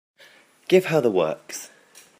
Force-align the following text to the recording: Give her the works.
Give 0.67 0.85
her 0.87 0.99
the 0.99 1.11
works. 1.11 1.69